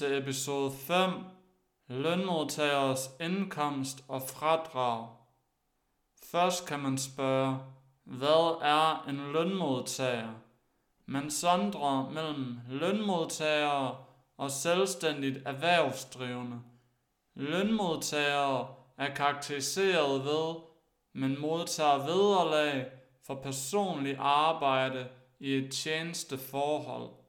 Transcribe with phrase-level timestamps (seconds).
[0.00, 1.10] Til episode 5.
[1.88, 5.08] lønmodtageres indkomst og fradrag.
[6.30, 7.58] Først kan man spørge,
[8.04, 10.32] hvad er en lønmodtager?
[11.06, 13.96] Man sondrer mellem lønmodtagere
[14.36, 16.60] og selvstændigt erhvervsdrivende.
[17.34, 20.54] Lønmodtagere er karakteriseret ved,
[21.12, 22.86] man modtager vederlag
[23.26, 25.08] for personlig arbejde
[25.40, 27.19] i et tjenesteforhold.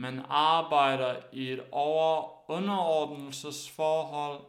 [0.00, 4.40] Man arbejder i et over underordnelsesforhold,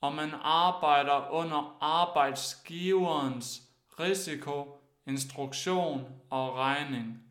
[0.00, 3.62] og man arbejder under arbejdsgiverens
[4.00, 7.22] risiko, instruktion og regning.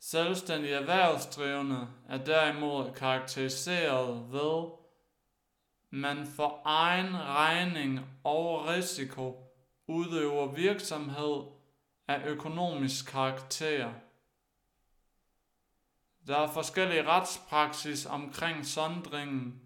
[0.00, 4.70] Selvstændige erhvervsdrivende er derimod karakteriseret ved,
[5.90, 9.52] man for egen regning og risiko
[9.86, 11.42] udøver virksomhed
[12.08, 13.92] af økonomisk karakter.
[16.26, 19.60] Der er forskellige retspraksis omkring sondringen.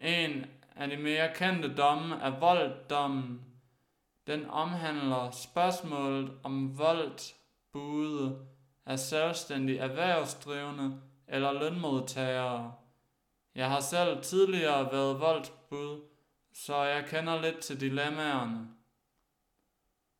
[0.00, 0.44] En
[0.76, 3.40] af de mere kendte domme er volddommen.
[4.26, 8.46] Den omhandler spørgsmålet om voldbude
[8.86, 12.74] af selvstændige erhvervsdrivende eller lønmodtagere.
[13.54, 16.00] Jeg har selv tidligere været voldbud,
[16.54, 18.68] så jeg kender lidt til dilemmaerne.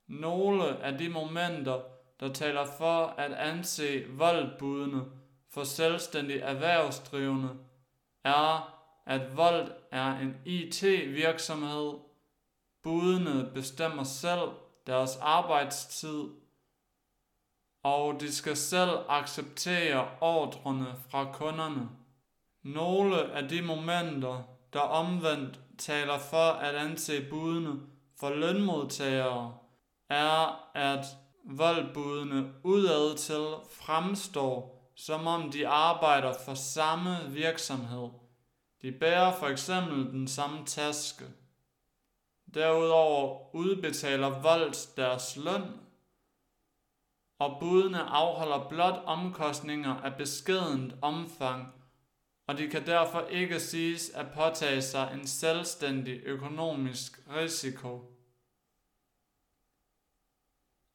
[0.09, 1.81] Nogle af de momenter,
[2.21, 5.22] der taler for at anse voldbudene
[5.55, 7.51] for selvstændig erhvervsdrivende,
[8.25, 11.95] er, at vold er en IT-virksomhed.
[12.83, 14.51] Budene bestemmer selv
[14.87, 16.25] deres arbejdstid,
[17.83, 21.89] og de skal selv acceptere ordrene fra kunderne.
[22.63, 24.43] Nogle af de momenter,
[24.73, 27.81] der omvendt taler for at anse budene
[28.21, 29.59] for lønmodtagere,
[30.09, 31.05] er, at
[31.45, 38.09] voldbudene udadtil fremstår som om de arbejder for samme virksomhed.
[38.83, 41.25] De bærer for eksempel den samme taske.
[42.55, 45.63] Derudover udbetaler Volds deres løn,
[47.39, 51.73] og budene afholder blot omkostninger af beskedent omfang,
[52.47, 58.13] og de kan derfor ikke siges at påtage sig en selvstændig økonomisk risiko.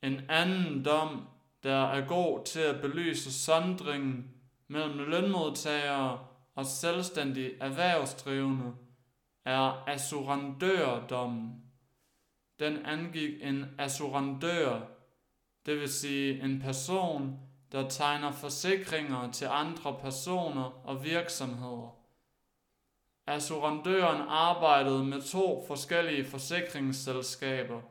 [0.02, 1.28] En anden dom
[1.67, 4.31] der er god til at belyse sondringen
[4.67, 6.19] mellem lønmodtagere
[6.55, 8.73] og selvstændige erhvervsdrivende,
[9.45, 11.63] er assurandørdommen.
[12.59, 14.81] Den angik en assurandør,
[15.66, 17.39] det vil sige en person,
[17.72, 21.95] der tegner forsikringer til andre personer og virksomheder.
[23.25, 27.81] Assurandøren arbejdede med to forskellige forsikringsselskaber.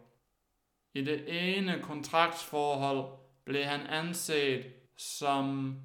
[0.95, 5.77] I det ene kontraktsforhold blev han anset som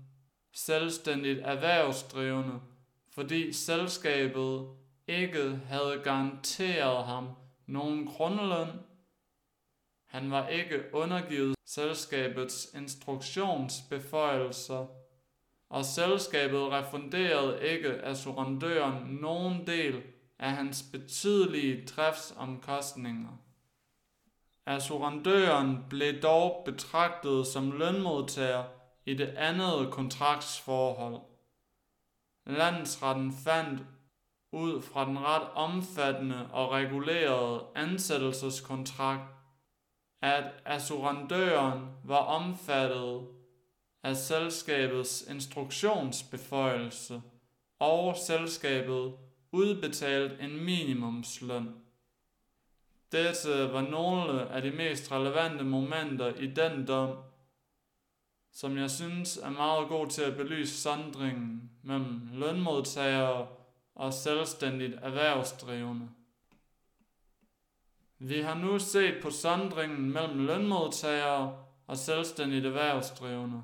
[0.54, 2.60] selvstændigt erhvervsdrivende,
[3.16, 4.68] fordi selskabet
[5.08, 7.30] ikke havde garanteret ham
[7.66, 8.68] nogen grundløn.
[10.06, 14.88] Han var ikke undergivet selskabets instruktionsbeføjelser,
[15.70, 20.02] og selskabet refunderede ikke assurandøren nogen del
[20.40, 23.38] af hans betydelige driftsomkostninger.
[24.66, 28.64] Assurandøren blev dog betragtet som lønmodtager
[29.06, 31.22] i det andet kontraktsforhold.
[32.46, 33.82] Landsretten fandt
[34.52, 39.36] ud fra den ret omfattende og regulerede ansættelseskontrakt,
[40.22, 43.28] at assurandøren var omfattet
[44.04, 47.22] af selskabets instruktionsbeføjelse,
[47.80, 49.14] og selskabet
[49.52, 51.81] udbetalt en minimumsløn.
[53.12, 57.18] Dette øh, var nogle af de mest relevante momenter i den dom,
[58.52, 63.48] som jeg synes er meget god til at belyse sondringen mellem lønmodtagere
[63.96, 66.10] og selvstændigt erhvervsdrivende.
[68.20, 73.64] Vi har nu set på sondringen mellem lønmodtagere og selvstændigt erhvervsdrivende.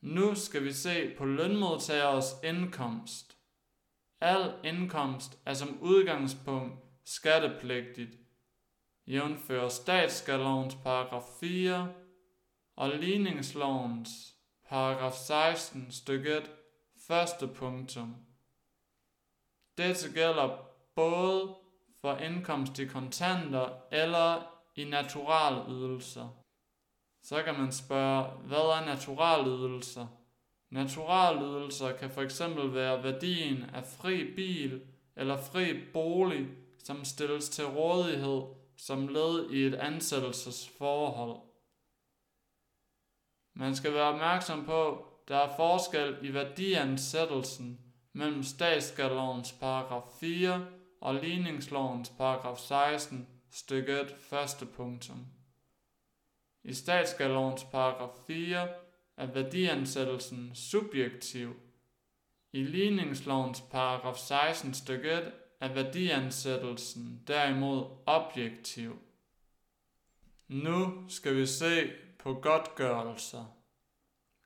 [0.00, 3.36] Nu skal vi se på lønmodtageres indkomst.
[4.20, 8.18] Al indkomst er som udgangspunkt skattepligtigt,
[9.06, 11.92] jævnfører statsskattelovens paragraf 4
[12.76, 14.34] og ligningslovens
[14.68, 16.50] paragraf 16 stykke 1
[17.08, 18.16] første punktum.
[19.78, 20.58] Dette gælder
[20.94, 21.54] både
[22.00, 26.28] for indkomst i kontanter eller i naturalydelser.
[27.22, 30.06] Så kan man spørge, hvad er naturalydelser?
[30.70, 34.82] Naturalydelser kan fx være værdien af fri bil
[35.16, 36.48] eller fri bolig
[36.86, 38.42] som stilles til rådighed
[38.76, 41.40] som led i et ansættelsesforhold.
[43.54, 47.80] Man skal være opmærksom på, der er forskel i værdiansættelsen
[48.12, 50.66] mellem statsskattelovens paragraf 4
[51.00, 55.26] og ligningslovens paragraf 16 stykke 1 første punktum.
[56.64, 58.68] I statsskattelovens paragraf 4
[59.16, 61.56] er værdiansættelsen subjektiv.
[62.52, 68.98] I ligningslovens paragraf 16 stykke 1 er værdiansættelsen derimod objektiv.
[70.48, 73.44] Nu skal vi se på godtgørelser.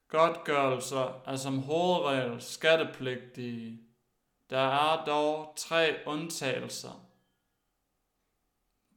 [0.09, 3.81] Godtgørelser er som hovedregel skattepligtige.
[4.51, 7.07] Der er dog tre undtagelser.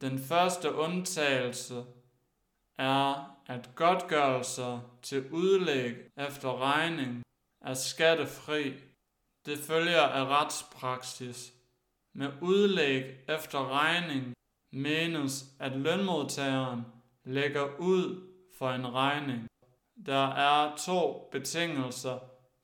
[0.01, 1.85] Den første undtagelse
[2.77, 7.23] er, at godtgørelser til udlæg efter regning
[7.61, 8.73] er skattefri.
[9.45, 11.53] Det følger af retspraksis.
[12.13, 14.33] Med udlæg efter regning
[14.71, 16.81] menes, at lønmodtageren
[17.23, 19.47] lægger ud for en regning.
[20.05, 22.19] Der er to betingelser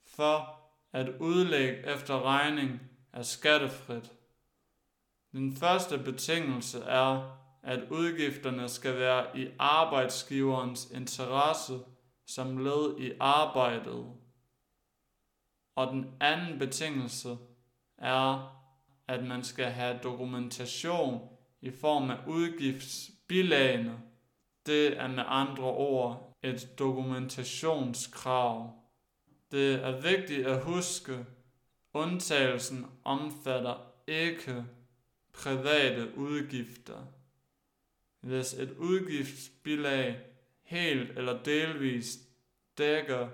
[0.06, 0.60] for,
[0.94, 2.80] at udlæg efter regning
[3.14, 4.12] er skattefrit.
[5.32, 11.80] Den første betingelse er, at udgifterne skal være i arbejdsgiverens interesse
[12.26, 14.06] som led i arbejdet.
[15.76, 17.38] Og den anden betingelse
[17.98, 18.59] er,
[19.10, 21.30] at man skal have dokumentation
[21.62, 24.00] i form af udgiftsbilagene.
[24.66, 28.74] Det er med andre ord et dokumentationskrav.
[29.52, 31.26] Det er vigtigt at huske,
[31.94, 34.66] undtagelsen omfatter ikke
[35.34, 37.06] private udgifter.
[38.22, 40.18] Hvis et udgiftsbilag
[40.64, 42.20] helt eller delvist
[42.78, 43.30] dækker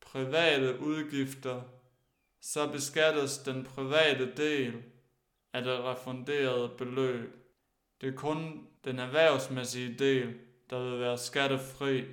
[0.00, 1.62] private udgifter,
[2.46, 4.82] så beskattes den private del
[5.52, 7.36] af det refunderede beløb.
[8.00, 10.34] Det er kun den erhvervsmæssige del,
[10.70, 12.04] der vil være skattefri.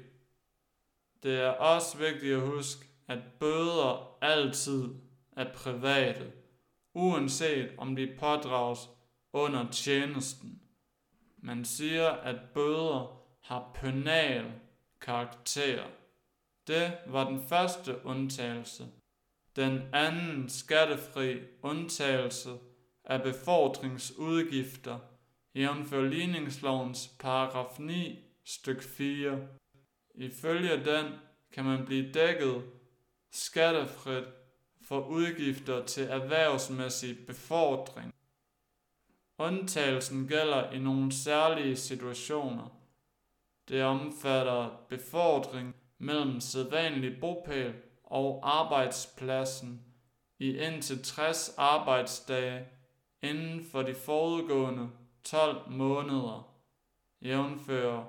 [1.24, 4.90] Det er også vigtigt at huske, at bøder altid
[5.32, 6.32] er private,
[6.94, 8.80] uanset om de pådrages
[9.34, 10.62] under tjenesten.
[11.38, 14.52] Man siger, at bøder har penal
[15.02, 15.84] karakter.
[16.68, 18.88] Det var den første undtagelse.
[19.56, 22.50] Den anden skattefri undtagelse
[23.04, 25.00] af befordringsudgifter,
[25.56, 29.48] jævnfør ligningslovens paragraf 9 styk 4.
[30.16, 31.06] Ifølge den
[31.52, 32.64] kan man blive dækket
[33.32, 34.24] skattefrit
[34.82, 38.14] for udgifter til erhvervsmæssig befordring.
[39.38, 42.80] Undtagelsen gælder i nogle særlige situationer.
[43.68, 47.74] Det omfatter befordring mellem sædvanlig bopæl
[48.04, 49.86] og arbejdspladsen
[50.40, 52.66] i indtil 60 arbejdsdage
[53.22, 54.90] inden for de forudgående
[55.24, 56.56] 12 måneder,
[57.22, 58.04] jævnfører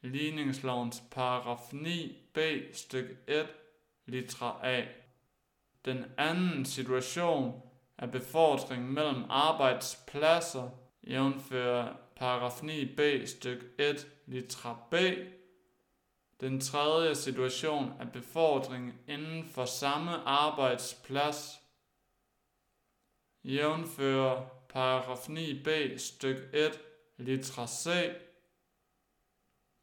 [0.00, 2.40] ligningslovens paragraf 9b
[2.72, 3.46] stykke 1
[4.06, 4.84] litra A.
[5.84, 7.62] Den anden situation
[7.98, 10.70] er befordring mellem arbejdspladser,
[11.06, 14.94] jævnfører paragraf 9b stykke 1 litra B.
[16.40, 21.60] Den tredje situation er befordring inden for samme arbejdsplads,
[23.44, 26.80] jævnfører paragraf 9b stykke 1
[27.16, 28.10] litra C.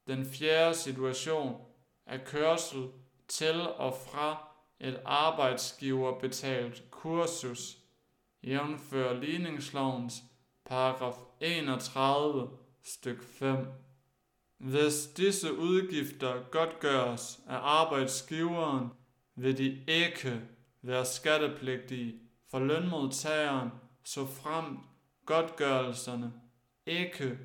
[0.07, 1.61] Den fjerde situation
[2.05, 2.91] er kørsel
[3.27, 4.47] til og fra
[4.79, 7.77] et arbejdsgiverbetalt kursus,
[8.43, 10.23] jævnfører ligningslovens
[10.65, 12.49] paragraf 31
[12.83, 13.82] styk 5.
[14.63, 18.89] Hvis disse udgifter godtgøres af arbejdsgiveren,
[19.35, 20.41] vil de ikke
[20.81, 22.19] være skattepligtige
[22.51, 23.69] for lønmodtageren,
[24.03, 24.77] så frem
[25.25, 26.33] godtgørelserne
[26.85, 27.37] ikke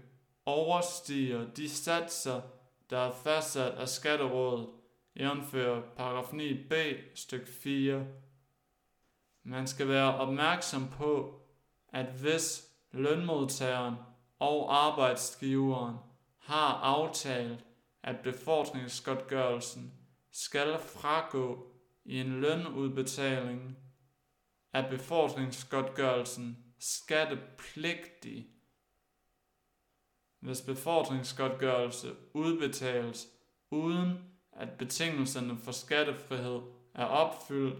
[0.46, 2.40] overstiger de satser,
[2.90, 4.68] der er fastsat af Skatterådet,
[5.16, 6.74] jævnfører paragraf 9b
[7.14, 8.06] stykke 4.
[9.42, 11.40] Man skal være opmærksom på,
[11.88, 13.94] at hvis lønmodtageren
[14.38, 15.96] og arbejdsgiveren
[16.48, 17.64] har aftalt,
[18.02, 19.92] at befordringsgodtgørelsen
[20.32, 21.66] skal fragå
[22.04, 23.76] i en lønudbetaling,
[24.72, 28.46] er befordringsgodtgørelsen skattepligtig
[30.40, 33.28] hvis befordringsgodtgørelse udbetales
[33.70, 34.18] uden
[34.52, 36.60] at betingelserne for skattefrihed
[36.94, 37.78] er opfyldt,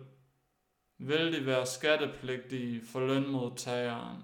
[0.99, 4.23] vil de være skattepligtige for lønmodtageren.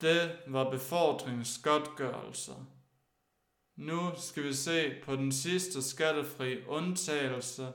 [0.00, 2.66] Det var befordringsgodtgørelser.
[3.76, 7.72] Nu skal vi se på den sidste skattefri undtagelse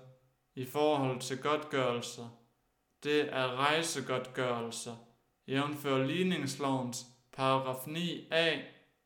[0.56, 2.30] i forhold til godtgørelser.
[3.04, 4.96] Det er rejsegodtgørelser,
[5.48, 8.60] jævnfør ligningslovens paragraf 9a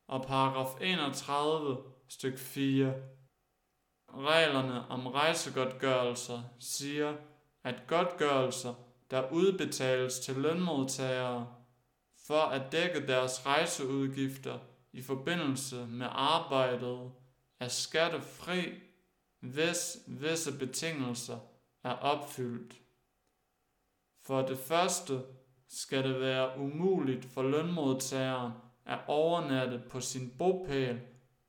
[0.07, 2.93] og paragraf 31 styk 4.
[4.13, 7.15] reglerne om rejsegodtgørelser siger,
[7.63, 8.74] at godtgørelser,
[9.12, 11.48] der udbetales til lønmodtagere
[12.27, 14.60] for at dække deres rejseudgifter
[14.94, 17.12] i forbindelse med arbejdet,
[17.60, 18.74] er skattefri,
[19.39, 21.39] hvis visse betingelser
[21.84, 22.75] er opfyldt.
[24.25, 25.22] For det første
[25.67, 28.51] skal det være umuligt for lønmodtageren
[28.86, 31.00] at overnatte på sin bopæl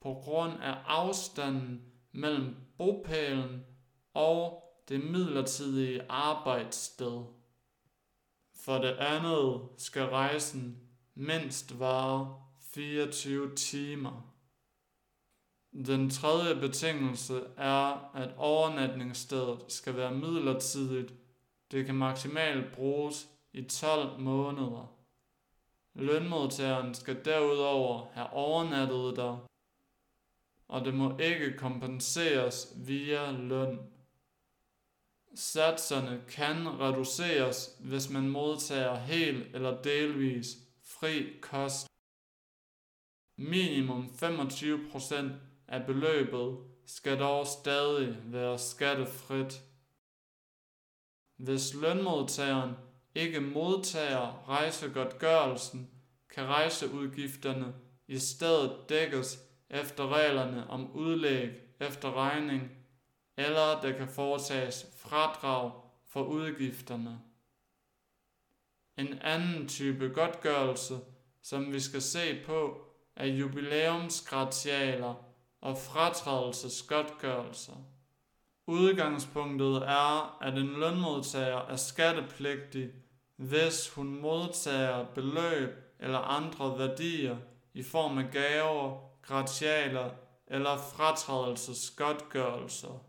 [0.01, 1.81] på grund af afstanden
[2.11, 3.65] mellem bopælen
[4.13, 7.36] og det midlertidige arbejdssted.
[8.67, 10.77] For det andet skal rejsen
[11.15, 12.35] mindst vare
[12.73, 14.33] 24 timer.
[15.71, 21.13] Den tredje betingelse er, at overnatningsstedet skal være midlertidigt.
[21.71, 24.93] Det kan maksimalt bruges i 12 måneder.
[25.93, 29.47] Lønmodtageren skal derudover have overnattet der,
[30.67, 33.79] og det må ikke kompenseres via løn.
[35.39, 40.47] Satserne kan reduceres, hvis man modtager helt eller delvis
[40.83, 41.87] fri kost.
[43.37, 45.15] Minimum 25%
[45.67, 49.61] af beløbet skal dog stadig være skattefrit.
[51.37, 52.71] Hvis lønmodtageren
[53.15, 55.89] ikke modtager rejsegodtgørelsen,
[56.29, 57.73] kan rejseudgifterne
[58.07, 59.39] i stedet dækkes
[59.69, 62.76] efter reglerne om udlæg efter regning,
[63.37, 65.71] eller der kan foretages fradrag
[66.07, 67.19] for udgifterne.
[68.97, 70.99] En anden type godtgørelse,
[71.41, 72.81] som vi skal se på,
[73.15, 75.13] er jubilæumsgratialer
[75.61, 77.73] og fratrædelsesgodtgørelser.
[78.67, 82.89] Udgangspunktet er, at en lønmodtager er skattepligtig,
[83.35, 87.37] hvis hun modtager beløb eller andre værdier
[87.73, 90.09] i form af gaver, gratialer
[90.47, 93.06] eller fratrædelsesgodtgørelser.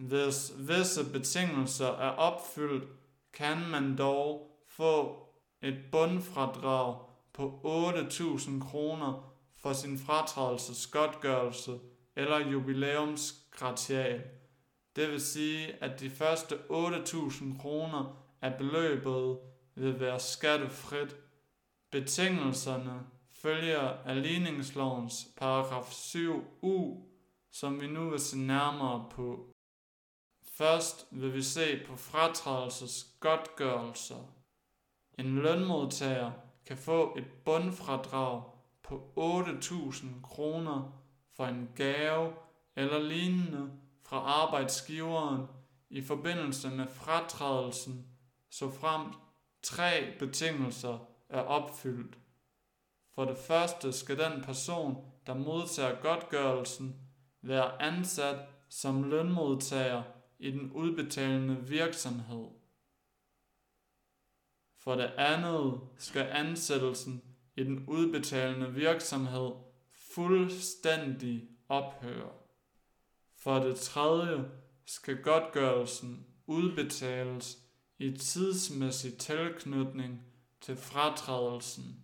[0.00, 2.88] Hvis visse betingelser er opfyldt,
[3.32, 5.26] kan man dog få
[5.62, 6.98] et bundfradrag
[7.32, 7.60] på
[7.98, 11.78] 8.000 kroner for sin fratrædelsesgodtgørelse
[12.16, 14.22] eller jubilæumsgratial.
[14.96, 19.38] Det vil sige, at de første 8.000 kroner af beløbet
[19.74, 21.16] vil være skattefrit.
[21.90, 23.00] Betingelserne
[23.32, 26.98] følger af ligningslovens paragraf 7u,
[27.52, 29.50] som vi nu vil se nærmere på.
[30.60, 34.34] Først vil vi se på fratrædelsesgodtgørelser.
[35.18, 36.32] En lønmodtager
[36.66, 38.42] kan få et bundfradrag
[38.82, 39.12] på
[39.46, 41.02] 8.000 kroner
[41.36, 42.32] for en gave
[42.76, 43.70] eller lignende
[44.02, 45.46] fra arbejdsgiveren
[45.90, 48.06] i forbindelse med fratrædelsen,
[48.50, 49.12] så frem
[49.62, 50.98] tre betingelser
[51.28, 52.18] er opfyldt.
[53.14, 56.96] For det første skal den person, der modtager godtgørelsen,
[57.42, 58.38] være ansat
[58.68, 60.02] som lønmodtager
[60.40, 62.46] i den udbetalende virksomhed.
[64.78, 67.22] For det andet skal ansættelsen
[67.56, 69.50] i den udbetalende virksomhed
[69.92, 72.32] fuldstændig ophøre.
[73.36, 74.50] For det tredje
[74.84, 77.58] skal godtgørelsen udbetales
[77.98, 80.20] i tidsmæssig tilknytning
[80.60, 82.02] til fratrædelsen.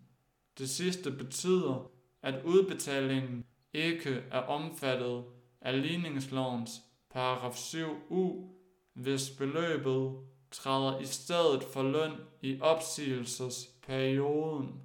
[0.58, 1.90] Det sidste betyder,
[2.22, 5.24] at udbetalingen ikke er omfattet
[5.60, 6.70] af ligningslovens
[7.16, 8.48] paragraf 7u,
[8.92, 14.82] hvis beløbet træder i stedet for løn i opsigelsesperioden.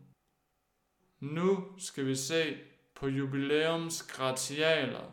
[1.19, 2.57] Nu skal vi se
[2.95, 5.11] på jubilæumsgratialer.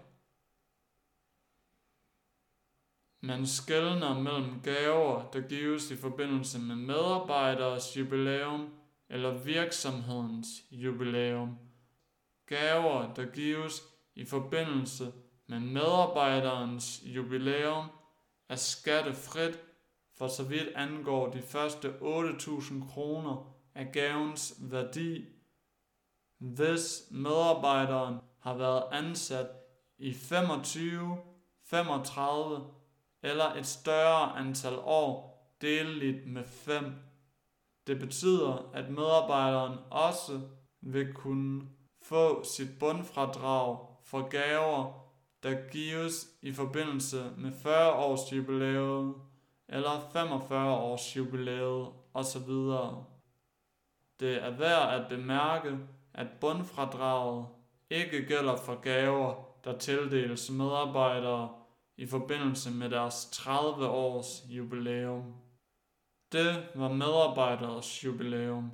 [3.21, 8.75] Man skældner mellem gaver, der gives i forbindelse med medarbejderes jubilæum
[9.09, 11.59] eller virksomhedens jubilæum.
[12.47, 13.83] Gaver, der gives
[14.15, 15.13] i forbindelse
[15.49, 17.87] men medarbejderens jubilæum,
[18.49, 19.59] er skattefrit
[20.19, 25.25] for så vidt angår de første 8.000 kroner af gavens værdi,
[26.39, 29.47] hvis medarbejderen har været ansat
[29.99, 31.19] i 25,
[31.65, 32.67] 35
[33.23, 36.95] eller et større antal år deleligt med 5.
[37.87, 40.41] Det betyder, at medarbejderen også
[40.81, 41.63] vil kunne
[42.03, 45.08] få sit bundfradrag for gaver,
[45.43, 49.15] der gives i forbindelse med 40 års jubilæet
[49.69, 52.51] eller 45 års jubilæet osv.
[54.21, 55.79] Det er værd at bemærke,
[56.15, 57.47] at bundfradraget
[57.91, 61.49] ikke gælder for gaver, der tildeles medarbejdere
[61.97, 65.35] i forbindelse med deres 30 års jubilæum.
[66.33, 68.73] Det var medarbejderes jubilæum.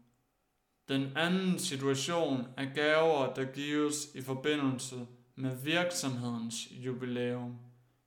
[0.89, 7.59] Den anden situation er gaver, der gives i forbindelse med virksomhedens jubilæum.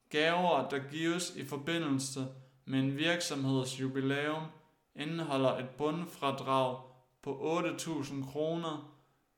[0.10, 2.27] Gaver, der gives i forbindelse
[2.65, 4.43] med en virksomheds jubilæum,
[4.96, 6.77] indeholder et bundfradrag
[7.22, 8.93] på 8.000 kroner,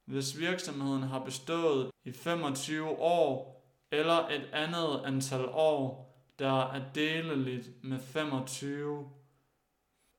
[0.06, 3.60] hvis virksomheden har bestået i 25 år
[3.92, 9.10] eller et andet antal år, der er deleligt med 25.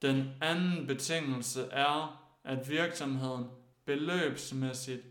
[0.03, 3.47] Den anden betingelse er, at virksomheden
[3.85, 5.03] beløbsmæssigt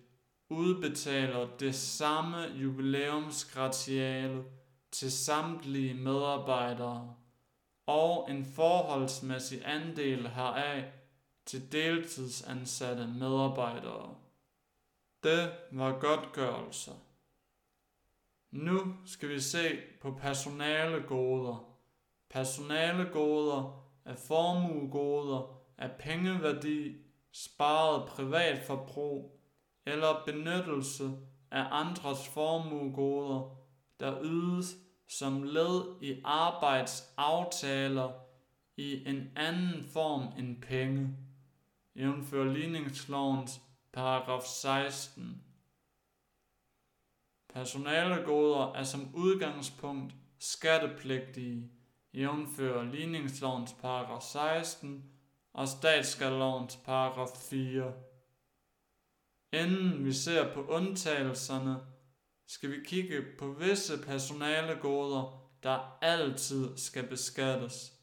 [0.50, 4.44] udbetaler det samme jubilæumsgratiale
[4.92, 7.16] til samtlige medarbejdere
[7.86, 10.92] og en forholdsmæssig andel heraf
[11.46, 14.16] til deltidsansatte medarbejdere.
[15.24, 16.94] Det var godtgørelser.
[18.52, 21.78] Nu skal vi se på personalegoder.
[22.30, 26.96] Personalegoder er formuegoder af pengeværdi,
[27.32, 29.39] sparet privatforbrug
[29.86, 31.12] eller benyttelse
[31.52, 33.56] af andres formuegoder,
[34.00, 34.76] der ydes
[35.08, 38.12] som led i arbejdsaftaler
[38.78, 41.18] i en anden form end penge,
[41.96, 43.62] jævnfør ligningslovens
[43.94, 45.44] paragraf 16.
[47.54, 51.72] Personalegoder er som udgangspunkt skattepligtige,
[52.14, 55.12] jævnfør ligningslovens paragraf 16
[55.54, 57.94] og statsskattelovens paragraf 4.
[59.54, 61.80] Inden vi ser på undtagelserne,
[62.48, 67.94] skal vi kigge på visse personalegoder, der altid skal beskattes.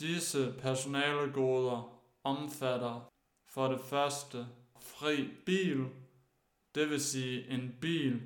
[0.00, 3.08] Disse personalegoder omfatter
[3.48, 4.46] for det første
[4.80, 5.86] fri bil,
[6.74, 8.22] det vil sige en bil,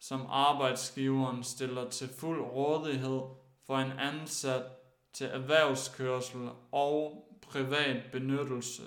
[0.00, 3.20] som arbejdsgiveren stiller til fuld rådighed
[3.66, 4.62] for en ansat
[5.12, 8.82] til erhvervskørsel og privat benyttelse.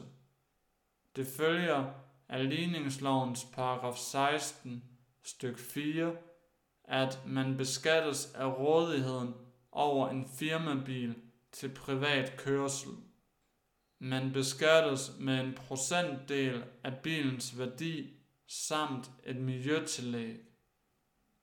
[1.15, 1.93] Det følger
[2.29, 4.83] af ligningslovens paragraf 16
[5.23, 6.15] styk 4,
[6.83, 9.33] at man beskattes af rådigheden
[9.71, 11.15] over en firmabil
[11.51, 12.91] til privat kørsel.
[13.99, 18.13] Man beskattes med en procentdel af bilens værdi
[18.47, 20.37] samt et miljøtillæg.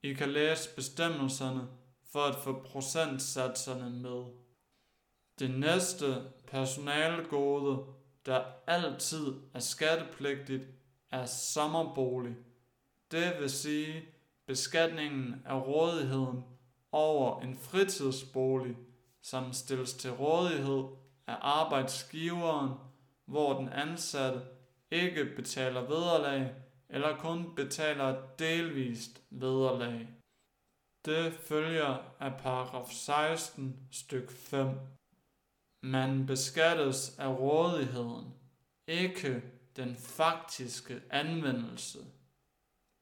[0.03, 1.69] I kan læse bestemmelserne
[2.13, 4.25] for at få procentsatserne med.
[5.39, 7.87] Det næste personalegode,
[8.27, 10.63] der altid er skattepligtigt,
[11.11, 12.37] er sommerbolig.
[13.11, 14.05] Det vil sige
[14.47, 16.45] beskatningen af rådigheden
[16.93, 18.77] over en fritidsbolig,
[19.23, 20.85] som stilles til rådighed
[21.27, 22.71] af arbejdsgiveren,
[23.25, 24.41] hvor den ansatte
[24.91, 26.55] ikke betaler vederlag
[26.89, 30.09] eller kun betaler delvist vederlag.
[31.05, 34.69] Det følger af paragraf 16 styk 5.
[35.83, 38.35] Man beskattes af rådigheden,
[38.87, 39.43] ikke
[39.77, 41.99] den faktiske anvendelse.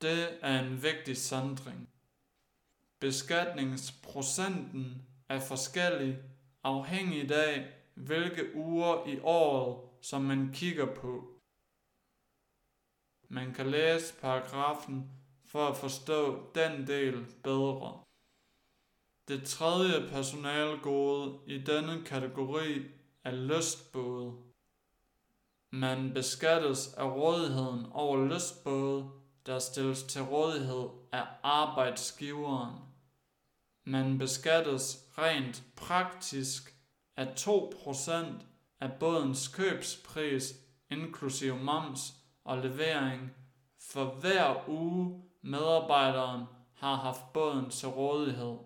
[0.03, 1.89] Det er en vigtig sondring.
[3.01, 6.19] Beskatningsprocenten er forskellig
[6.63, 11.41] afhængig af, hvilke uger i året, som man kigger på.
[13.29, 15.11] Man kan læse paragrafen
[15.45, 18.01] for at forstå den del bedre.
[19.29, 22.83] Det tredje personalgode i denne kategori
[23.25, 24.54] er lystbåde.
[25.77, 29.11] Man beskattes af rådigheden over lystbåde,
[29.47, 32.75] der stilles til rådighed af arbejdsgiveren.
[33.85, 36.75] Man beskattes rent praktisk
[37.17, 38.11] af 2%
[38.81, 40.55] af bådens købspris
[40.91, 43.33] inklusive moms og levering
[43.91, 48.57] for hver uge medarbejderen har haft båden til rådighed.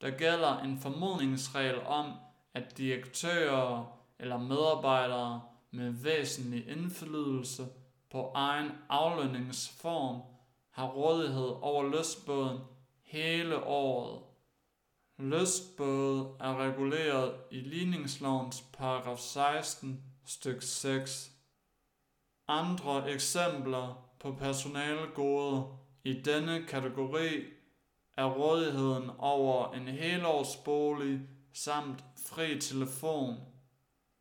[0.00, 2.12] Der gælder en formodningsregel om,
[2.54, 7.66] at direktører eller medarbejdere med væsentlig indflydelse
[8.10, 10.20] på egen aflønningsform
[10.70, 12.58] har rådighed over lystbåden
[13.02, 14.20] hele året.
[15.18, 21.30] Lystbåde er reguleret i ligningslovens paragraf 16 styk 6.
[22.48, 27.44] Andre eksempler på personalegoder i denne kategori
[28.16, 31.20] er rådigheden over en helårsbolig
[31.52, 33.53] samt fri telefon.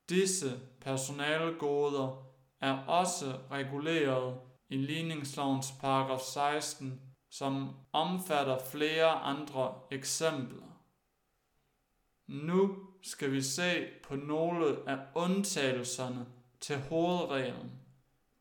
[0.09, 2.25] Disse personalegoder
[2.61, 4.39] er også reguleret
[4.69, 10.73] i ligningslovens paragraf 16, som omfatter flere andre eksempler.
[12.27, 16.25] Nu skal vi se på nogle af undtagelserne
[16.61, 17.71] til hovedreglen,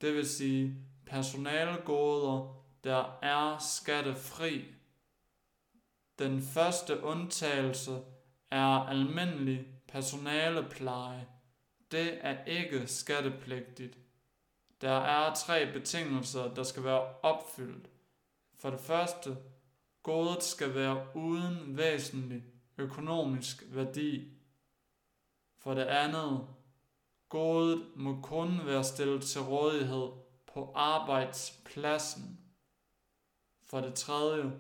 [0.00, 4.64] det vil sige personalegoder, der er skattefri.
[6.18, 8.00] Den første undtagelse
[8.50, 11.26] er almindelig personalepleje.
[11.92, 13.98] Det er ikke skattepligtigt.
[14.80, 17.90] Der er tre betingelser, der skal være opfyldt.
[18.58, 19.36] For det første,
[20.02, 22.42] godet skal være uden væsentlig
[22.78, 24.32] økonomisk værdi.
[25.58, 26.46] For det andet,
[27.28, 30.08] godet må kun være stillet til rådighed
[30.54, 32.38] på arbejdspladsen.
[33.66, 34.52] For det tredje,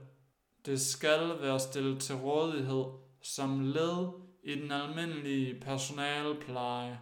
[0.66, 2.84] det skal være stillet til rådighed
[3.22, 4.08] som led
[4.42, 7.00] i den almindelige personalepleje.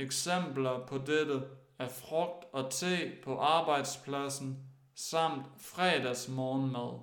[0.00, 1.42] Eksempler på dette
[1.78, 4.58] er frugt og te på arbejdspladsen
[4.94, 7.00] samt fredagsmorgenmad.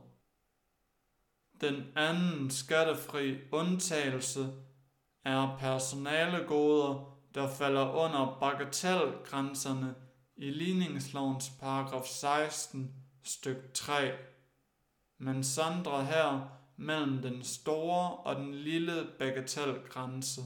[1.61, 4.47] Den anden skattefri undtagelse
[5.25, 9.95] er personalegoder, der falder under bagatelgrænserne
[10.35, 14.11] i ligningslovens paragraf 16 styk 3.
[15.17, 20.41] Man Sandra her mellem den store og den lille bagatelgrænse.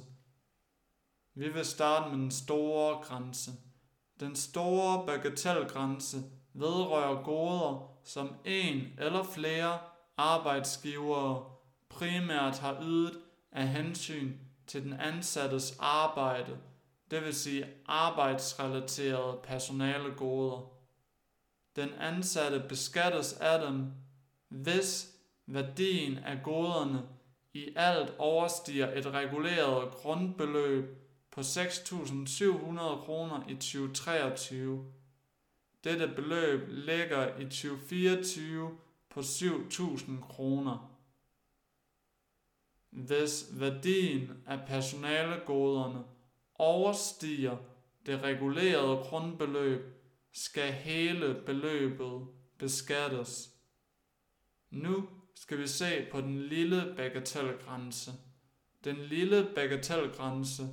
[1.36, 3.52] Vi vil starte med den store grænse.
[4.20, 6.18] Den store bagatelgrænse
[6.54, 9.80] vedrører goder, som en eller flere
[10.18, 11.46] arbejdsgivere
[11.90, 13.18] primært har ydet
[13.52, 14.34] af hensyn
[14.68, 16.58] til den ansattes arbejde,
[17.12, 20.72] det vil sige arbejdsrelaterede personalegoder.
[21.76, 23.92] Den ansatte beskattes af dem,
[24.50, 25.16] hvis
[25.48, 27.02] værdien af goderne
[27.54, 31.01] i alt overstiger et reguleret grundbeløb
[31.32, 34.86] på 6.700 kroner i 2023.
[35.84, 38.78] Dette beløb ligger i 2024
[39.10, 40.98] på 7.000 kroner.
[42.90, 46.04] Hvis værdien af personalegoderne
[46.56, 47.58] overstiger
[48.06, 49.82] det regulerede grundbeløb,
[50.32, 53.50] skal hele beløbet beskattes.
[54.70, 58.12] Nu skal vi se på den lille bagatelgrænse.
[58.84, 60.64] Den lille bagatelgrænse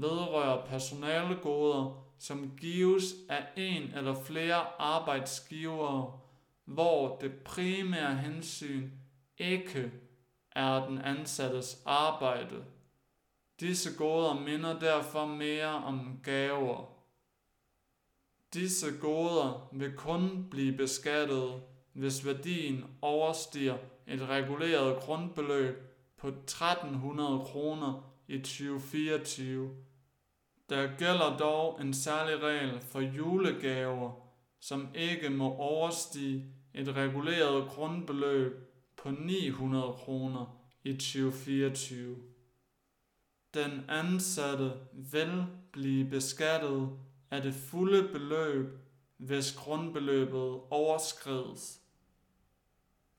[0.00, 6.20] vedrører personalegoder, som gives af en eller flere arbejdsgivere,
[6.64, 8.90] hvor det primære hensyn
[9.38, 9.92] ikke
[10.52, 12.64] er den ansattes arbejde.
[13.60, 16.84] Disse goder minder derfor mere om gaver.
[18.54, 25.76] Disse goder vil kun blive beskattet, hvis værdien overstiger et reguleret grundbeløb
[26.16, 29.87] på 1300 kroner i 2024.
[30.68, 34.12] Der gælder dog en særlig regel for julegaver,
[34.60, 38.52] som ikke må overstige et reguleret grundbeløb
[38.96, 42.16] på 900 kroner i 2024.
[43.54, 46.88] Den ansatte vil blive beskattet
[47.30, 48.78] af det fulde beløb,
[49.16, 51.80] hvis grundbeløbet overskrides.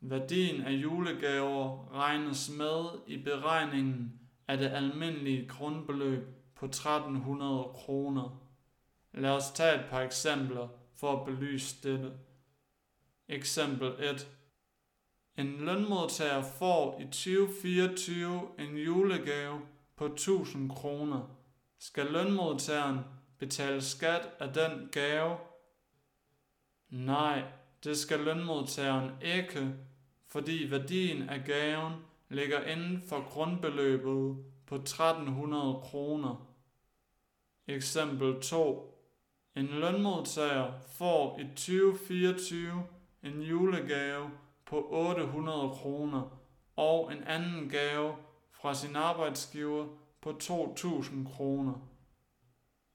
[0.01, 8.41] Værdien af julegaver regnes med i beregningen af det almindelige grundbeløb på 1300 kroner.
[9.13, 12.11] Lad os tage et par eksempler for at belyse dette.
[13.27, 14.27] Eksempel 1.
[15.37, 19.61] En lønmodtager får i 2024 en julegave
[19.95, 21.21] på 1000 kroner.
[21.79, 22.99] Skal lønmodtageren
[23.37, 25.37] betale skat af den gave?
[26.89, 27.43] Nej,
[27.83, 29.75] det skal lønmodtageren ikke,
[30.27, 31.93] fordi værdien af gaven
[32.29, 36.48] ligger inden for grundbeløbet på 1300 kroner.
[37.69, 38.99] Eksempel 2.
[39.55, 42.83] En lønmodtager får i 2024
[43.23, 44.31] en julegave
[44.65, 46.39] på 800 kroner
[46.75, 48.15] og en anden gave
[48.51, 49.87] fra sin arbejdsgiver
[50.21, 51.73] på 2000 kroner.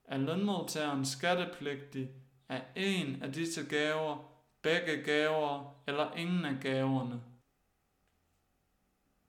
[0.05, 2.09] Er lønmodtageren skattepligtig
[2.49, 7.21] af en af disse gaver, begge gaver eller ingen af gaverne?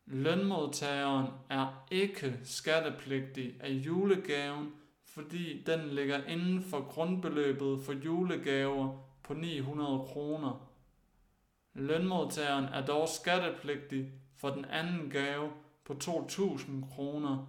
[0.06, 4.72] Lønmodtageren er ikke skattepligtig af julegaven,
[5.16, 10.70] fordi den ligger inden for grundbeløbet for julegaver på 900 kroner.
[11.74, 15.52] Lønmodtageren er dog skattepligtig for den anden gave
[15.84, 17.46] på 2.000 kroner.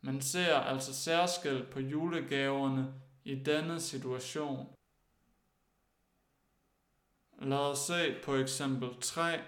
[0.00, 4.66] Man ser altså særskilt på julegaverne i denne situation.
[7.38, 9.40] Lad os se på eksempel 3.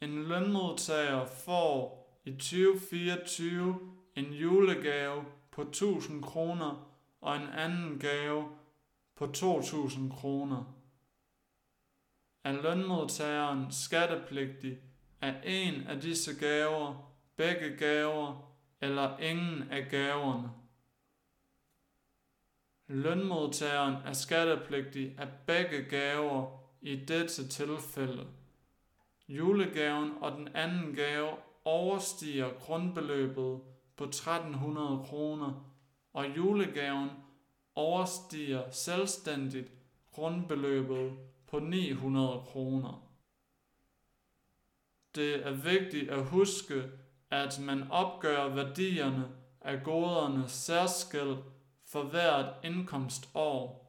[0.00, 5.24] En lønmodtager får i 2024 en julegave
[5.56, 8.48] på 1000 kroner og en anden gave
[9.14, 10.64] på 2000 kroner.
[12.44, 14.78] Er lønmodtageren skattepligtig
[15.20, 20.50] af en af disse gaver, begge gaver eller ingen af gaverne?
[22.86, 28.26] Lønmodtageren er skattepligtig af begge gaver i dette tilfælde.
[29.28, 31.28] Julegaven og den anden gave
[31.64, 33.60] overstiger grundbeløbet
[33.96, 35.72] på 1300 kroner,
[36.12, 37.10] og julegaven
[37.74, 39.72] overstiger selvstændigt
[40.12, 43.12] grundbeløbet på 900 kroner.
[45.14, 46.82] Det er vigtigt at huske,
[47.30, 49.28] at man opgør værdierne
[49.60, 51.38] af goderne særskilt
[51.84, 53.86] for hvert indkomstår.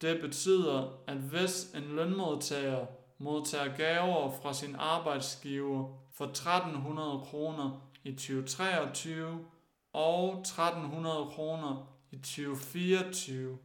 [0.00, 2.86] Det betyder, at hvis en lønmodtager
[3.18, 9.46] modtager gaver fra sin arbejdsgiver for 1300 kroner i 2023
[9.92, 13.58] og 1300 kroner i 2024,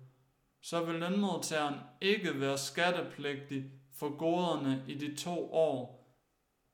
[0.62, 6.08] så vil lønmodtageren ikke være skattepligtig for goderne i de to år.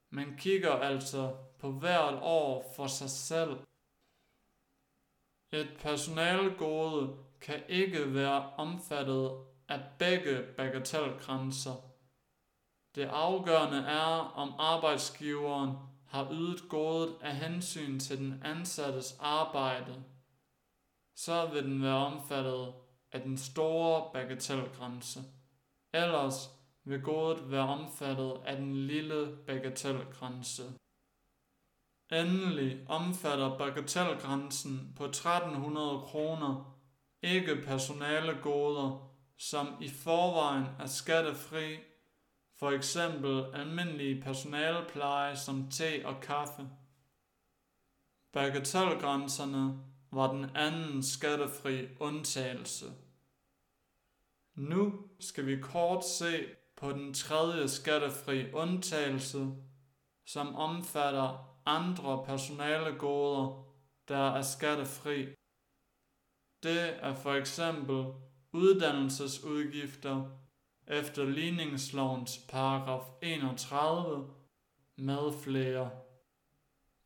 [0.10, 3.58] Man kigger altså på hvert år for sig selv.
[5.52, 9.32] Et personalegode kan ikke være omfattet
[9.68, 11.76] af begge bagatelgrænser.
[12.96, 20.04] Det afgørende er, om arbejdsgiveren har ydet godet af hensyn til den ansattes arbejde.
[21.16, 22.74] Så vil den være omfattet
[23.12, 25.20] af den store bagatelgrænse.
[25.94, 26.50] Ellers
[26.84, 30.64] vil godet være omfattet af den lille bagatelgrænse.
[32.12, 36.80] Endelig omfatter bagatelgrænsen på 1300 kroner
[37.22, 41.78] ikke personalegoder, som i forvejen er skattefri,
[42.60, 46.70] for eksempel almindelige personalepleje som te og kaffe.
[48.32, 49.80] Bagatelgrænserne
[50.12, 52.86] var den anden skattefri undtagelse.
[54.56, 56.46] Nu skal vi kort se
[56.76, 59.48] på den tredje skattefri undtagelse,
[60.26, 63.66] som omfatter andre personalegoder,
[64.08, 65.28] der er skattefri.
[66.64, 68.06] Det er for eksempel
[68.52, 70.39] uddannelsesudgifter
[70.90, 74.28] efter ligningslovens paragraf 31
[74.96, 75.90] med flere.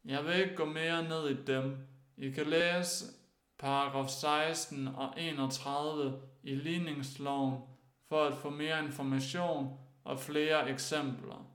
[0.05, 1.77] Jeg vil ikke gå mere ned i dem.
[2.17, 3.05] I kan læse
[3.59, 7.61] paragraf 16 og 31 i ligningsloven
[8.09, 11.49] for at få mere information og flere eksempler.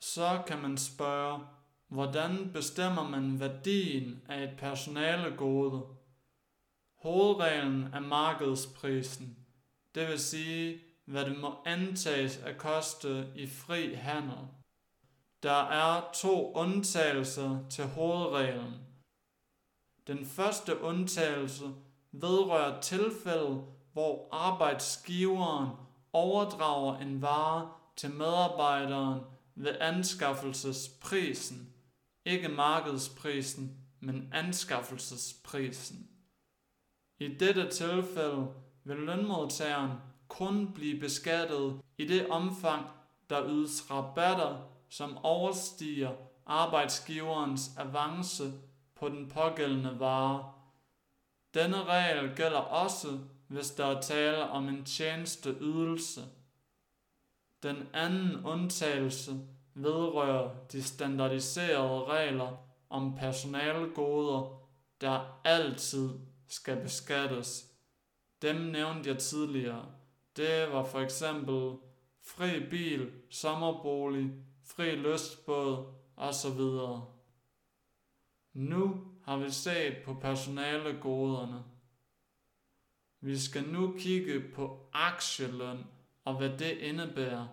[0.00, 1.40] Så kan man spørge,
[1.88, 5.86] hvordan bestemmer man værdien af et personalegode?
[6.94, 9.39] Hovedreglen er markedsprisen,
[9.94, 14.38] det vil sige, hvad det må antages at koste i fri handel.
[15.42, 18.74] Der er to undtagelser til hovedreglen.
[20.06, 21.64] Den første undtagelse
[22.12, 25.68] vedrører tilfælde, hvor arbejdsgiveren
[26.12, 29.20] overdrager en vare til medarbejderen
[29.54, 31.72] ved anskaffelsesprisen,
[32.24, 36.10] ikke markedsprisen, men anskaffelsesprisen.
[37.18, 38.46] I dette tilfælde
[38.84, 39.92] vil lønmodtageren
[40.28, 42.86] kun blive beskattet i det omfang,
[43.30, 44.56] der ydes rabatter,
[44.88, 46.10] som overstiger
[46.46, 48.52] arbejdsgiverens avance
[48.94, 50.52] på den pågældende vare.
[51.54, 56.20] Denne regel gælder også, hvis der er tale om en tjenesteydelse.
[57.62, 59.32] Den anden undtagelse
[59.74, 62.56] vedrører de standardiserede regler
[62.90, 64.60] om personalegoder,
[65.00, 66.10] der altid
[66.48, 67.69] skal beskattes.
[68.42, 69.86] Dem nævnte jeg tidligere.
[70.36, 71.76] Det var for eksempel
[72.22, 74.30] fri bil, sommerbolig,
[74.64, 76.60] fri lystbåd osv.
[78.52, 81.64] Nu har vi set på personalegoderne.
[83.20, 85.86] Vi skal nu kigge på aktieløn
[86.24, 87.46] og hvad det indebærer.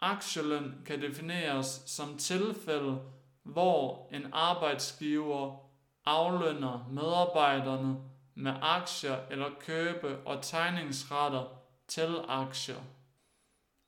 [0.00, 2.98] Aktieløn kan defineres som tilfælde,
[3.42, 5.56] hvor en arbejdsgiver
[6.04, 7.96] aflønner medarbejderne
[8.34, 11.44] med aktier eller købe- og tegningsretter
[11.88, 12.80] til aktier.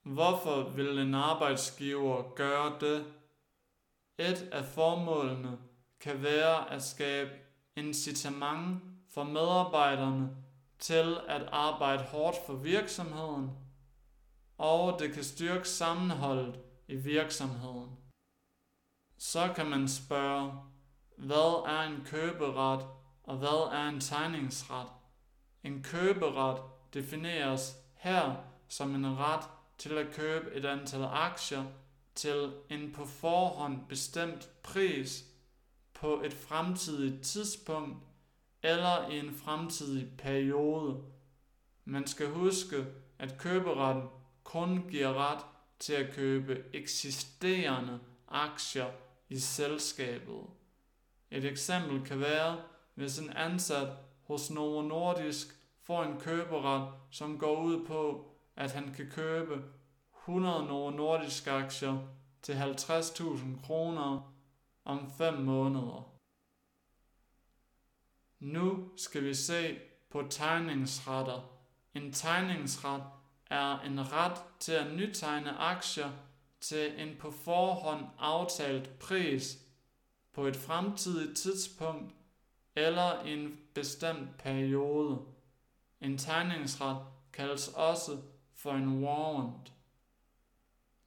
[0.03, 3.07] Hvorfor vil en arbejdsgiver gøre det?
[4.19, 5.59] Et af formålene
[6.01, 7.31] kan være at skabe
[7.77, 8.83] incitament
[9.15, 10.37] for medarbejderne
[10.79, 13.51] til at arbejde hårdt for virksomheden,
[14.59, 17.97] og det kan styrke sammenholdet i virksomheden.
[19.19, 20.53] Så kan man spørge,
[21.17, 22.87] hvad er en køberet
[23.27, 24.89] og hvad er en tegningsret?
[25.65, 26.63] En køberet
[26.95, 28.35] defineres her
[28.69, 29.45] som en ret
[29.79, 31.65] til at købe et antal aktier
[32.15, 35.25] til en på forhånd bestemt pris
[35.95, 37.97] på et fremtidigt tidspunkt
[38.63, 41.03] eller i en fremtidig periode.
[41.85, 42.87] Man skal huske,
[43.19, 44.09] at køberetten
[44.45, 45.45] kun giver ret
[45.79, 48.91] til at købe eksisterende aktier
[49.29, 50.43] i selskabet.
[51.31, 52.59] Et eksempel kan være,
[52.97, 53.89] hvis en ansat
[54.23, 55.47] hos Novo Nordisk
[55.83, 59.65] får en køberet, som går ud på, at han kan købe
[60.23, 61.99] 100 Novo Nordisk aktier
[62.43, 64.35] til 50.000 kroner
[64.85, 66.13] om 5 måneder.
[68.39, 69.79] Nu skal vi se
[70.11, 71.41] på tegningsretter.
[71.95, 73.03] En tegningsret
[73.47, 76.11] er en ret til at nytegne aktier
[76.61, 79.59] til en på forhånd aftalt pris
[80.33, 82.15] på et fremtidigt tidspunkt
[82.77, 85.19] eller i en bestemt periode.
[86.01, 86.99] En tegningsret
[87.33, 88.17] kaldes også
[88.55, 89.73] for en warrant.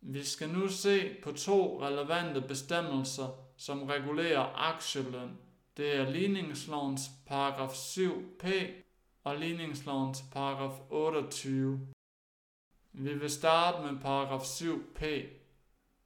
[0.02, 3.28] Vi skal nu se på to relevante bestemmelser,
[3.58, 5.38] som regulerer aktieløn.
[5.78, 8.48] Det er ligningslovens paragraf 7p
[9.24, 11.88] og ligningslovens paragraf 28.
[12.92, 15.06] Vi vil starte med paragraf 7p.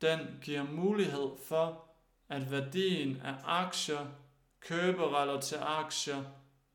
[0.01, 1.85] Den giver mulighed for,
[2.29, 4.05] at værdien af aktier,
[4.63, 6.23] køberetter til aktier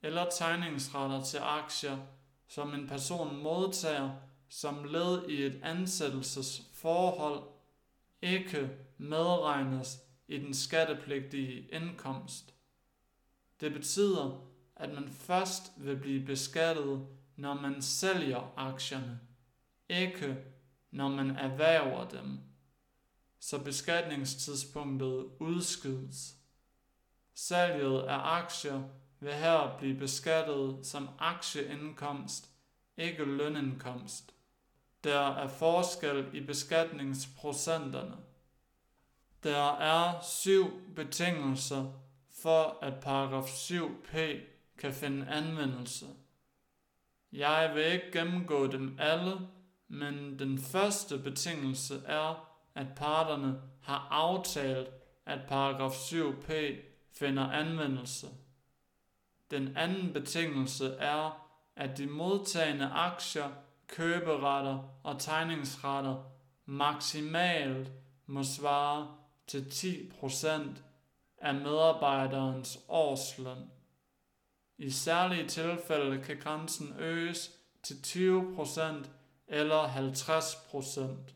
[0.03, 1.98] eller tegningsretter til aktier,
[2.48, 4.11] som en person modtager
[4.48, 7.42] som led i et ansættelsesforhold,
[8.22, 9.98] ikke medregnes
[10.29, 12.55] i den skattepligtige indkomst.
[13.61, 14.44] Det betyder,
[14.77, 19.20] at man først vil blive beskattet, når man sælger aktierne,
[19.88, 20.38] ikke
[20.90, 22.38] når man erhverver dem.
[23.40, 26.38] Så beskatningstidspunktet udskydes.
[27.40, 28.83] Salget af aktier
[29.20, 32.51] vil her blive beskattet som aktieindkomst,
[32.96, 34.35] ikke lønindkomst.
[35.05, 38.16] Der er forskel i beskatningsprocenterne.
[39.42, 41.92] Der er syv betingelser
[42.42, 44.18] for, at paragraf 7p
[44.79, 46.07] kan finde anvendelse.
[47.33, 49.38] Jeg vil ikke gennemgå dem alle,
[49.88, 54.88] men den første betingelse er, at parterne har aftalt,
[55.27, 56.53] at paragraf 7p
[57.18, 58.28] finder anvendelse.
[59.50, 63.50] Den anden betingelse er, at de modtagende aktier,
[63.87, 66.24] køberetter og tegningsretter
[66.66, 67.92] maksimalt
[68.26, 70.50] må svare til 10%
[71.38, 73.70] af medarbejderens årsløn.
[74.78, 77.50] I særlige tilfælde kan grænsen øges
[77.83, 78.81] til 20%
[79.48, 81.33] eller 50%.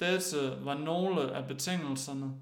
[0.00, 2.34] Dette var nogle af betingelserne.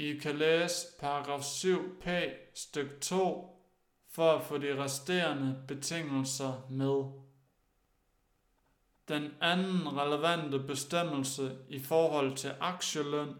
[0.00, 2.10] I kan læse paragraf 7p
[2.54, 3.64] styk 2
[4.10, 7.04] for at få de resterende betingelser med.
[9.08, 13.34] Den anden relevante bestemmelse i forhold til aktieløn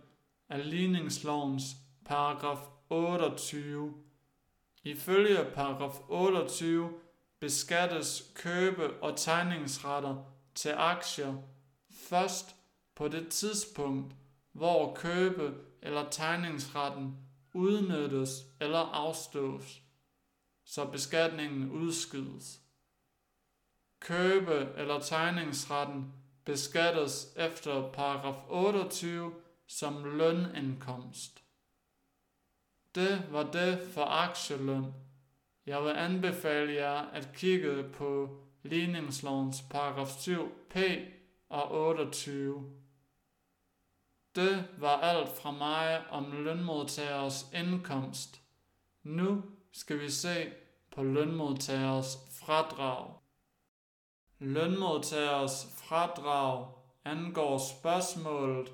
[0.48, 1.64] er ligningslovens
[2.04, 2.58] paragraf
[2.90, 3.94] 28.
[4.84, 6.90] Ifølge paragraf 28
[7.40, 11.34] beskattes købe- og tegningsretter til aktier
[11.90, 12.56] først
[12.94, 14.14] på det tidspunkt,
[14.52, 17.16] hvor købe- eller tegningsretten
[17.54, 19.82] udnyttes eller afstås,
[20.64, 22.60] så beskatningen udskydes.
[24.00, 26.12] Købe- eller tegningsretten
[26.44, 29.32] beskattes efter paragraf 28
[29.66, 31.42] som lønindkomst.
[32.94, 34.94] Det var det for aktieløn.
[35.66, 40.78] Jeg vil anbefale jer at kigge på ligningslovens paragraf 7p
[41.48, 42.72] og 28.
[44.38, 48.40] Det var alt fra mig om lønmodtagers indkomst.
[49.02, 50.52] Nu skal vi se
[50.94, 53.14] på lønmodtagers fradrag.
[54.38, 56.68] Lønmodtagers fradrag
[57.04, 58.72] angår spørgsmålet,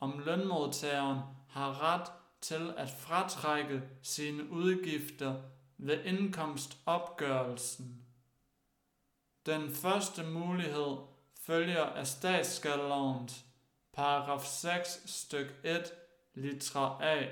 [0.00, 5.34] om lønmodtageren har ret til at fratrække sine udgifter
[5.78, 8.02] ved indkomstopgørelsen.
[9.46, 10.96] Den første mulighed
[11.40, 13.45] følger af statsskattelovens
[13.96, 15.92] paragraf 6 styk 1
[16.34, 17.26] litra A.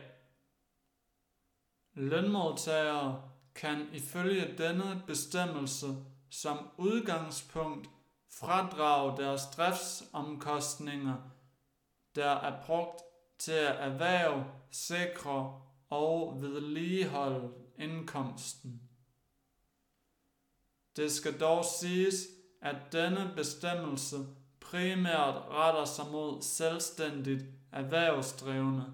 [1.94, 5.86] Lønmodtagere kan ifølge denne bestemmelse
[6.30, 7.88] som udgangspunkt
[8.30, 11.16] fradrage deres driftsomkostninger,
[12.14, 13.02] der er brugt
[13.38, 18.80] til at erhverve, sikre og vedligeholde indkomsten.
[20.96, 22.14] Det skal dog siges,
[22.62, 24.16] at denne bestemmelse
[24.74, 28.84] primært retter sig mod selvstændigt erhvervsdrivende,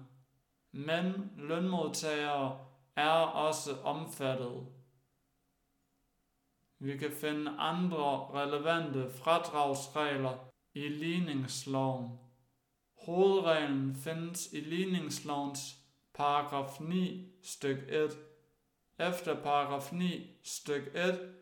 [0.71, 2.57] men lønmodtagere
[2.95, 4.67] er også omfattet.
[6.79, 10.37] Vi kan finde andre relevante fradragsregler
[10.73, 12.19] i ligningsloven.
[13.05, 15.77] Hovedreglen findes i ligningslovens
[16.13, 18.17] paragraf 9 styk 1.
[18.99, 21.33] Efter paragraf 9 styk 1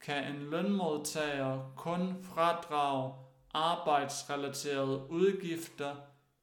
[0.00, 3.23] kan en lønmodtager kun fradrage
[3.54, 5.96] arbejdsrelaterede udgifter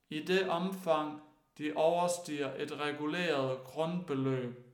[0.10, 1.22] i det omfang,
[1.58, 4.68] de overstiger et reguleret grundbeløb.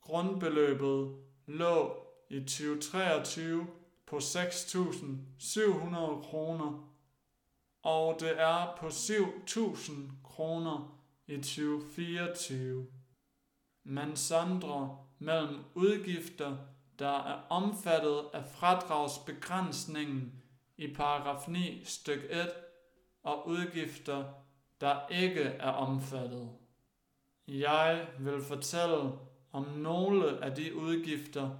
[0.00, 1.96] Grundbeløbet lå
[2.30, 3.66] i 2023
[4.06, 6.92] på 6.700 kroner,
[7.82, 9.92] og det er på 7.000
[10.24, 12.86] kroner i 2024.
[13.84, 16.56] Man sondrer mellem udgifter,
[16.98, 20.42] der er omfattet af fradragsbegrænsningen
[20.76, 22.50] i paragraf 9 styk 1
[23.22, 24.24] og udgifter,
[24.80, 26.50] der ikke er omfattet.
[27.48, 29.12] Jeg vil fortælle
[29.52, 31.50] om nogle af de udgifter,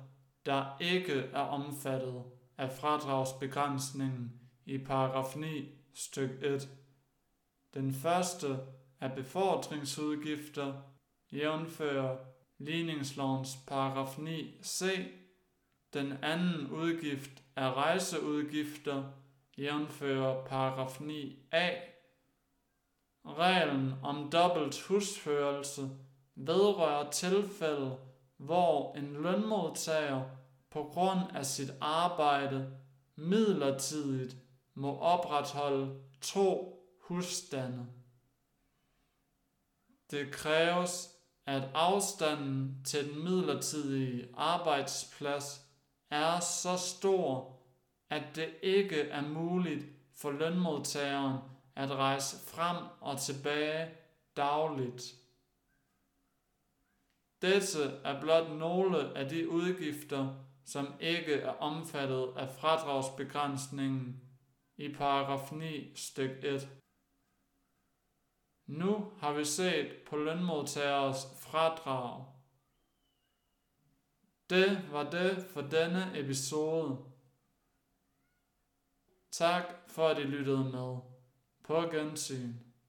[0.47, 2.23] der ikke er omfattet
[2.59, 4.33] af fradragsbegrænsningen
[4.67, 6.69] i paragraf 9 styk 1.
[7.75, 8.59] Den første
[9.01, 10.75] er befordringsudgifter,
[11.33, 12.17] jævnfører
[12.59, 14.85] ligningslovens paragraf 9c.
[15.97, 19.05] Den anden udgift er rejseudgifter,
[19.59, 21.70] jævnfører paragraf 9a.
[23.24, 25.90] Reglen om dobbelt husførelse
[26.34, 27.97] vedrører tilfælde,
[28.36, 30.24] hvor en lønmodtager
[30.70, 32.70] på grund af sit arbejde
[33.16, 34.36] midlertidigt
[34.74, 37.86] må opretholde to husstande.
[40.11, 41.09] Det kræves,
[41.47, 45.66] at afstanden til den midlertidige arbejdsplads
[46.11, 47.57] er så stor,
[48.11, 49.85] at det ikke er muligt
[50.15, 51.39] for lønmodtageren
[51.75, 53.91] at rejse frem og tilbage
[54.37, 55.03] dagligt.
[57.43, 60.35] Dette er blot nogle af de udgifter,
[60.65, 64.21] som ikke er omfattet af fradragsbegrænsningen
[64.77, 66.69] i paragraf 9 styk 1.
[68.67, 72.36] Nu har vi set på lønmodtageres fradrag.
[74.51, 76.99] Det var det for denne episode.
[79.30, 80.99] Tak for at I lyttede med.
[81.64, 82.53] På gensyn.